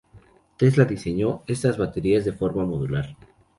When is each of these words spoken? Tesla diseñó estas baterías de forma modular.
Tesla 0.57 0.85
diseñó 0.85 1.43
estas 1.45 1.77
baterías 1.77 2.25
de 2.25 2.33
forma 2.33 2.65
modular. 2.65 3.15